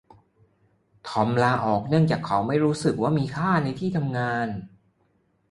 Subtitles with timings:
[1.07, 4.47] ทอมลาออกเนื่องจากเขาไม่รู้สึกว่ามีค่าในที่ทำงาน